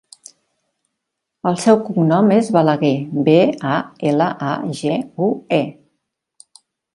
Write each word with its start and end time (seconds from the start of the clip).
El 1.51 1.59
seu 1.63 1.77
cognom 1.89 2.33
és 2.37 2.49
Balague: 2.55 2.89
be, 3.27 3.35
a, 3.75 3.77
ela, 4.13 4.31
a, 4.49 4.57
ge, 4.81 4.97
u, 5.29 5.29
e. 5.61 6.61